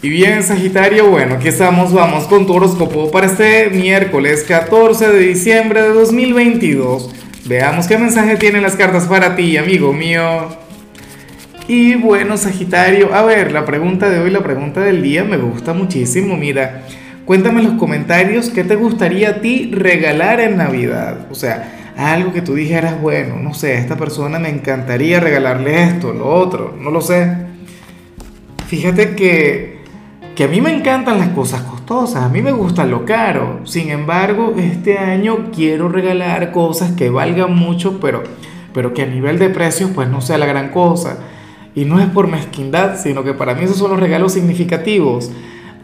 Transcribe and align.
Y 0.00 0.10
bien, 0.10 0.44
Sagitario, 0.44 1.10
bueno, 1.10 1.34
aquí 1.34 1.48
estamos, 1.48 1.92
vamos 1.92 2.28
con 2.28 2.46
tu 2.46 2.54
horóscopo 2.54 3.10
para 3.10 3.26
este 3.26 3.68
miércoles 3.70 4.44
14 4.46 5.08
de 5.08 5.18
diciembre 5.18 5.82
de 5.82 5.88
2022. 5.88 7.12
Veamos 7.46 7.88
qué 7.88 7.98
mensaje 7.98 8.36
tienen 8.36 8.62
las 8.62 8.76
cartas 8.76 9.06
para 9.08 9.34
ti, 9.34 9.56
amigo 9.56 9.92
mío. 9.92 10.50
Y 11.66 11.96
bueno, 11.96 12.36
Sagitario, 12.36 13.12
a 13.12 13.22
ver, 13.24 13.50
la 13.50 13.64
pregunta 13.64 14.08
de 14.08 14.20
hoy, 14.20 14.30
la 14.30 14.44
pregunta 14.44 14.82
del 14.82 15.02
día 15.02 15.24
me 15.24 15.36
gusta 15.36 15.74
muchísimo. 15.74 16.36
Mira, 16.36 16.84
cuéntame 17.24 17.58
en 17.60 17.66
los 17.66 17.76
comentarios 17.76 18.50
qué 18.50 18.62
te 18.62 18.76
gustaría 18.76 19.30
a 19.30 19.40
ti 19.40 19.72
regalar 19.72 20.38
en 20.38 20.58
Navidad. 20.58 21.26
O 21.28 21.34
sea, 21.34 21.92
algo 21.96 22.32
que 22.32 22.40
tú 22.42 22.54
dijeras, 22.54 23.02
bueno, 23.02 23.34
no 23.42 23.52
sé, 23.52 23.74
esta 23.74 23.96
persona 23.96 24.38
me 24.38 24.48
encantaría 24.48 25.18
regalarle 25.18 25.82
esto, 25.82 26.12
lo 26.12 26.28
otro, 26.28 26.76
no 26.80 26.92
lo 26.92 27.00
sé. 27.00 27.48
Fíjate 28.68 29.16
que 29.16 29.77
que 30.38 30.44
a 30.44 30.46
mí 30.46 30.60
me 30.60 30.72
encantan 30.72 31.18
las 31.18 31.30
cosas 31.30 31.62
costosas, 31.62 32.22
a 32.22 32.28
mí 32.28 32.42
me 32.42 32.52
gusta 32.52 32.86
lo 32.86 33.04
caro. 33.04 33.58
Sin 33.64 33.90
embargo, 33.90 34.54
este 34.56 34.96
año 34.96 35.50
quiero 35.52 35.88
regalar 35.88 36.52
cosas 36.52 36.92
que 36.92 37.10
valgan 37.10 37.56
mucho, 37.56 37.98
pero, 37.98 38.22
pero 38.72 38.94
que 38.94 39.02
a 39.02 39.06
nivel 39.06 39.40
de 39.40 39.50
precios 39.50 39.90
pues 39.92 40.08
no 40.08 40.20
sea 40.20 40.38
la 40.38 40.46
gran 40.46 40.68
cosa. 40.68 41.18
Y 41.74 41.86
no 41.86 41.98
es 41.98 42.06
por 42.06 42.28
mezquindad, 42.28 43.00
sino 43.00 43.24
que 43.24 43.34
para 43.34 43.56
mí 43.56 43.64
esos 43.64 43.78
son 43.78 43.90
los 43.90 43.98
regalos 43.98 44.32
significativos. 44.32 45.32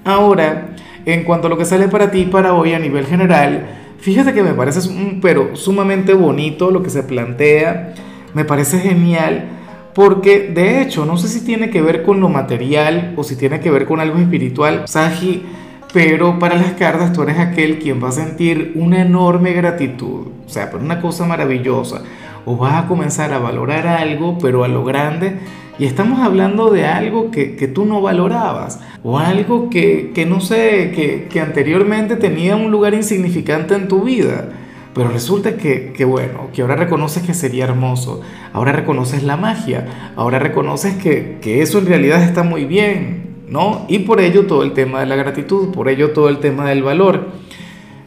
Ahora, 0.05 0.77
en 1.05 1.25
cuanto 1.25 1.49
a 1.49 1.51
lo 1.51 1.59
que 1.59 1.65
sale 1.65 1.89
para 1.89 2.13
ti 2.13 2.23
para 2.27 2.55
hoy 2.55 2.75
a 2.75 2.79
nivel 2.79 3.07
general, 3.07 3.67
fíjate 3.99 4.35
que 4.35 4.45
me 4.45 4.55
parece 4.55 4.89
pero 5.21 5.57
sumamente 5.57 6.15
bonito 6.15 6.71
lo 6.71 6.81
que 6.81 6.91
se 6.91 7.03
plantea, 7.03 7.95
me 8.35 8.45
parece 8.45 8.79
genial 8.79 9.49
porque 9.95 10.51
de 10.53 10.83
hecho, 10.83 11.07
no 11.07 11.17
sé 11.17 11.29
si 11.29 11.45
tiene 11.45 11.71
que 11.71 11.81
ver 11.81 12.03
con 12.03 12.21
lo 12.21 12.29
material 12.29 13.15
o 13.17 13.25
si 13.25 13.37
tiene 13.37 13.61
que 13.61 13.71
ver 13.71 13.87
con 13.87 14.01
algo 14.01 14.19
espiritual, 14.19 14.83
Saji, 14.87 15.45
pero 15.93 16.41
para 16.41 16.57
las 16.57 16.73
cartas 16.73 17.13
tú 17.13 17.23
eres 17.23 17.39
aquel 17.39 17.79
quien 17.79 18.03
va 18.03 18.09
a 18.09 18.13
sentir 18.13 18.73
una 18.75 19.03
enorme 19.03 19.53
gratitud, 19.53 20.27
o 20.45 20.49
sea, 20.49 20.71
por 20.71 20.83
una 20.83 21.01
cosa 21.01 21.25
maravillosa, 21.25 22.03
o 22.45 22.57
vas 22.57 22.85
a 22.85 22.89
comenzar 22.89 23.33
a 23.33 23.39
valorar 23.39 23.87
algo, 23.87 24.37
pero 24.39 24.65
a 24.65 24.69
lo 24.69 24.85
grande, 24.85 25.39
y 25.79 25.87
estamos 25.87 26.19
hablando 26.21 26.71
de 26.71 26.87
algo 26.87 27.31
que, 27.31 27.55
que 27.55 27.69
tú 27.69 27.85
no 27.85 28.01
valorabas, 28.01 28.81
o 29.05 29.19
algo 29.19 29.71
que, 29.71 30.11
que 30.13 30.27
no 30.27 30.41
sé, 30.41 30.93
que, 30.95 31.29
que 31.31 31.41
anteriormente 31.41 32.17
tenía 32.17 32.57
un 32.57 32.73
lugar 32.73 32.95
insignificante 32.95 33.75
en 33.75 33.87
tu 33.87 34.03
vida. 34.03 34.49
Pero 34.95 35.09
resulta 35.09 35.57
que, 35.57 35.93
que, 35.93 36.05
bueno, 36.05 36.51
que 36.53 36.63
ahora 36.63 36.77
reconoces 36.77 37.25
que 37.25 37.35
sería 37.35 37.65
hermoso, 37.65 38.21
ahora 38.53 38.71
reconoces 38.71 39.25
la 39.25 39.37
magia, 39.37 40.13
ahora 40.15 40.39
reconoces 40.39 40.95
que, 40.95 41.39
que 41.43 41.63
eso 41.63 41.79
en 41.79 41.87
realidad 41.87 42.23
está 42.23 42.45
muy 42.45 42.65
bien, 42.65 43.45
¿no? 43.49 43.87
Y 43.89 44.01
por 44.01 44.21
ello 44.21 44.47
todo 44.47 44.63
el 44.63 44.73
tema 44.73 45.01
de 45.01 45.07
la 45.07 45.17
gratitud, 45.17 45.73
por 45.73 45.89
ello 45.89 46.13
todo 46.13 46.29
el 46.29 46.39
tema 46.39 46.69
del 46.69 46.85
valor. 46.85 47.29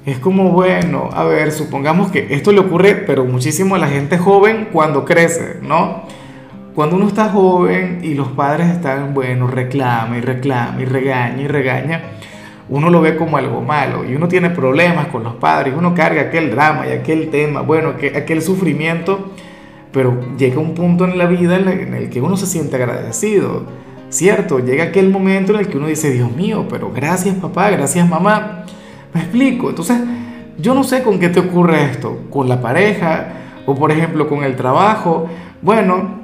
Es 0.05 0.19
como, 0.19 0.51
bueno, 0.51 1.09
a 1.11 1.25
ver, 1.25 1.51
supongamos 1.51 2.09
que 2.09 2.27
esto 2.33 2.53
le 2.53 2.59
ocurre, 2.59 2.95
pero 2.95 3.25
muchísimo 3.25 3.75
a 3.75 3.77
la 3.77 3.89
gente 3.89 4.17
joven 4.17 4.69
cuando 4.71 5.03
crece, 5.03 5.57
¿no? 5.61 6.03
Cuando 6.73 6.95
uno 6.95 7.07
está 7.07 7.27
joven 7.27 7.99
y 8.01 8.13
los 8.13 8.29
padres 8.29 8.69
están, 8.69 9.13
bueno, 9.13 9.47
reclama 9.47 10.17
y 10.17 10.21
reclama 10.21 10.81
y 10.81 10.85
regaña 10.85 11.41
y 11.41 11.47
regaña 11.47 12.03
uno 12.69 12.89
lo 12.89 13.01
ve 13.01 13.15
como 13.15 13.37
algo 13.37 13.61
malo 13.61 14.03
y 14.03 14.15
uno 14.15 14.27
tiene 14.27 14.49
problemas 14.49 15.07
con 15.07 15.23
los 15.23 15.35
padres, 15.35 15.73
uno 15.77 15.93
carga 15.93 16.23
aquel 16.23 16.51
drama 16.51 16.87
y 16.87 16.91
aquel 16.91 17.29
tema, 17.29 17.61
bueno, 17.61 17.93
aquel 18.15 18.41
sufrimiento, 18.41 19.31
pero 19.91 20.17
llega 20.37 20.59
un 20.59 20.73
punto 20.73 21.05
en 21.05 21.17
la 21.17 21.25
vida 21.27 21.57
en 21.57 21.93
el 21.93 22.09
que 22.09 22.21
uno 22.21 22.35
se 22.35 22.45
siente 22.45 22.75
agradecido, 22.75 23.63
¿cierto? 24.09 24.59
Llega 24.59 24.85
aquel 24.85 25.09
momento 25.09 25.53
en 25.53 25.59
el 25.59 25.67
que 25.67 25.77
uno 25.77 25.87
dice, 25.87 26.11
Dios 26.11 26.31
mío, 26.35 26.65
pero 26.69 26.91
gracias 26.91 27.35
papá, 27.35 27.69
gracias 27.69 28.07
mamá, 28.07 28.65
me 29.13 29.21
explico, 29.21 29.69
entonces 29.69 29.97
yo 30.59 30.73
no 30.73 30.83
sé 30.83 31.03
con 31.03 31.19
qué 31.19 31.29
te 31.29 31.39
ocurre 31.39 31.85
esto, 31.85 32.19
con 32.29 32.49
la 32.49 32.61
pareja 32.61 33.27
o 33.65 33.75
por 33.75 33.91
ejemplo 33.91 34.27
con 34.27 34.43
el 34.43 34.55
trabajo, 34.55 35.29
bueno, 35.61 36.17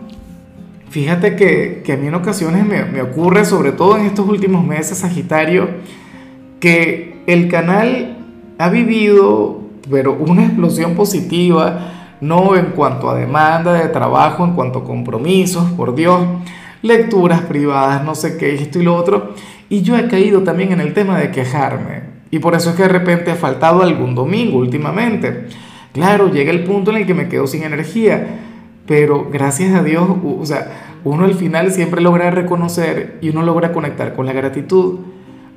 fíjate 0.90 1.36
que, 1.38 1.82
que 1.86 1.94
a 1.94 1.98
mí 1.98 2.08
en 2.08 2.16
ocasiones 2.16 2.66
me, 2.66 2.84
me 2.84 3.02
ocurre, 3.02 3.46
sobre 3.46 3.72
todo 3.72 3.98
en 3.98 4.06
estos 4.06 4.28
últimos 4.28 4.66
meses, 4.66 4.98
Sagitario, 4.98 5.70
que 6.64 7.18
el 7.28 7.50
canal 7.50 8.16
ha 8.58 8.70
vivido, 8.70 9.64
pero 9.92 10.14
una 10.14 10.46
explosión 10.46 10.96
positiva, 10.96 12.16
no 12.22 12.56
en 12.56 12.68
cuanto 12.68 13.10
a 13.10 13.16
demanda 13.16 13.74
de 13.74 13.90
trabajo, 13.90 14.46
en 14.46 14.54
cuanto 14.54 14.80
a 14.80 14.84
compromisos, 14.86 15.70
por 15.72 15.94
Dios, 15.94 16.22
lecturas 16.82 17.42
privadas, 17.42 18.06
no 18.06 18.16
sé 18.16 18.38
qué, 18.38 18.56
esto 18.56 18.80
y 18.80 18.84
lo 18.84 18.96
otro, 18.96 19.34
y 19.68 19.82
yo 19.82 19.98
he 19.98 20.08
caído 20.08 20.44
también 20.44 20.72
en 20.72 20.80
el 20.80 20.94
tema 20.94 21.20
de 21.20 21.32
quejarme, 21.32 22.04
y 22.32 22.40
por 22.40 22.56
eso 22.56 22.70
es 22.70 22.78
que 22.78 22.84
de 22.84 22.88
repente 22.88 23.32
ha 23.32 23.36
faltado 23.36 23.82
algún 23.82 24.16
domingo 24.16 24.58
últimamente. 24.60 25.48
Claro, 25.92 26.32
llega 26.32 26.52
el 26.52 26.64
punto 26.64 26.92
en 26.92 26.98
el 26.98 27.06
que 27.06 27.14
me 27.14 27.28
quedo 27.28 27.46
sin 27.46 27.64
energía, 27.64 28.40
pero 28.88 29.28
gracias 29.30 29.76
a 29.76 29.84
Dios, 29.84 30.10
o 30.10 30.46
sea, 30.46 31.00
uno 31.04 31.26
al 31.26 31.34
final 31.34 31.74
siempre 31.74 32.00
logra 32.00 32.32
reconocer 32.32 33.18
y 33.20 33.28
uno 33.32 33.42
logra 33.42 33.74
conectar 33.74 34.14
con 34.16 34.26
la 34.26 34.32
gratitud 34.32 35.00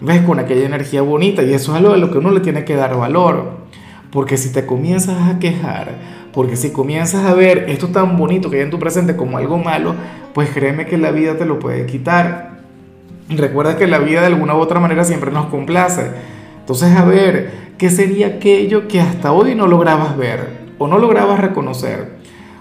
ves 0.00 0.22
con 0.22 0.38
aquella 0.38 0.66
energía 0.66 1.02
bonita 1.02 1.42
y 1.42 1.52
eso 1.52 1.72
es 1.72 1.78
algo 1.78 1.92
a 1.92 1.96
lo 1.96 2.10
que 2.10 2.18
uno 2.18 2.30
le 2.30 2.40
tiene 2.40 2.64
que 2.64 2.76
dar 2.76 2.96
valor. 2.96 3.66
Porque 4.10 4.36
si 4.36 4.52
te 4.52 4.66
comienzas 4.66 5.28
a 5.28 5.38
quejar, 5.38 5.92
porque 6.32 6.56
si 6.56 6.70
comienzas 6.70 7.24
a 7.24 7.34
ver 7.34 7.66
esto 7.68 7.88
tan 7.88 8.16
bonito 8.16 8.50
que 8.50 8.56
hay 8.56 8.62
en 8.62 8.70
tu 8.70 8.78
presente 8.78 9.16
como 9.16 9.38
algo 9.38 9.58
malo, 9.58 9.94
pues 10.32 10.50
créeme 10.50 10.86
que 10.86 10.98
la 10.98 11.10
vida 11.10 11.36
te 11.36 11.44
lo 11.44 11.58
puede 11.58 11.86
quitar. 11.86 12.58
Recuerda 13.28 13.76
que 13.76 13.86
la 13.86 13.98
vida 13.98 14.20
de 14.20 14.26
alguna 14.26 14.54
u 14.54 14.58
otra 14.58 14.78
manera 14.78 15.04
siempre 15.04 15.32
nos 15.32 15.46
complace. 15.46 16.10
Entonces, 16.60 16.96
a 16.96 17.04
ver, 17.04 17.50
¿qué 17.78 17.90
sería 17.90 18.28
aquello 18.28 18.86
que 18.86 19.00
hasta 19.00 19.32
hoy 19.32 19.54
no 19.54 19.66
lograbas 19.66 20.16
ver 20.16 20.66
o 20.78 20.86
no 20.86 20.98
lograbas 20.98 21.40
reconocer? 21.40 22.16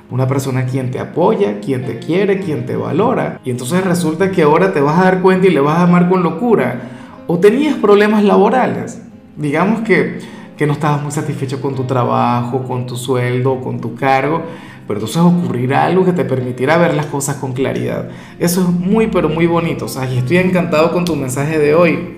Una 0.09 0.27
persona 0.27 0.65
quien 0.65 0.91
te 0.91 0.99
apoya, 0.99 1.59
quien 1.59 1.85
te 1.85 1.99
quiere, 1.99 2.39
quien 2.39 2.65
te 2.65 2.75
valora. 2.75 3.39
Y 3.43 3.49
entonces 3.49 3.83
resulta 3.83 4.31
que 4.31 4.43
ahora 4.43 4.73
te 4.73 4.81
vas 4.81 4.99
a 4.99 5.03
dar 5.03 5.21
cuenta 5.21 5.47
y 5.47 5.51
le 5.51 5.59
vas 5.59 5.77
a 5.77 5.83
amar 5.83 6.09
con 6.09 6.23
locura 6.23 6.81
o 7.27 7.39
tenías 7.39 7.75
problemas 7.75 8.23
laborales. 8.23 9.01
Digamos 9.35 9.81
que, 9.81 10.19
que 10.57 10.67
no 10.67 10.73
estabas 10.73 11.01
muy 11.01 11.11
satisfecho 11.11 11.61
con 11.61 11.75
tu 11.75 11.83
trabajo, 11.83 12.63
con 12.63 12.85
tu 12.85 12.95
sueldo, 12.95 13.61
con 13.61 13.79
tu 13.79 13.95
cargo, 13.95 14.43
pero 14.87 14.99
entonces 14.99 15.21
ocurrirá 15.21 15.85
algo 15.85 16.05
que 16.05 16.13
te 16.13 16.25
permitirá 16.25 16.77
ver 16.77 16.93
las 16.93 17.07
cosas 17.07 17.37
con 17.37 17.53
claridad. 17.53 18.09
Eso 18.39 18.61
es 18.61 18.69
muy, 18.69 19.07
pero 19.07 19.29
muy 19.29 19.47
bonito. 19.47 19.85
O 19.85 19.89
sea, 19.89 20.11
y 20.11 20.17
estoy 20.17 20.37
encantado 20.37 20.91
con 20.91 21.05
tu 21.05 21.15
mensaje 21.15 21.57
de 21.57 21.73
hoy. 21.73 22.15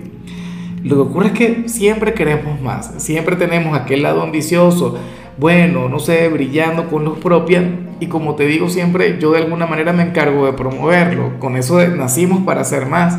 Lo 0.84 0.96
que 0.96 1.02
ocurre 1.02 1.26
es 1.28 1.32
que 1.32 1.68
siempre 1.68 2.14
queremos 2.14 2.60
más, 2.60 2.94
siempre 2.98 3.34
tenemos 3.34 3.76
aquel 3.76 4.02
lado 4.02 4.22
ambicioso, 4.22 4.96
bueno, 5.36 5.88
no 5.88 5.98
sé, 5.98 6.28
brillando 6.28 6.88
con 6.88 7.04
luz 7.04 7.18
propia. 7.18 7.62
Y 8.00 8.06
como 8.06 8.36
te 8.36 8.46
digo 8.46 8.68
siempre, 8.68 9.18
yo 9.20 9.32
de 9.32 9.38
alguna 9.38 9.66
manera 9.66 9.92
me 9.92 10.02
encargo 10.02 10.46
de 10.46 10.52
promoverlo. 10.52 11.38
Con 11.40 11.56
eso 11.56 11.84
nacimos 11.88 12.40
para 12.44 12.62
ser 12.64 12.86
más. 12.86 13.18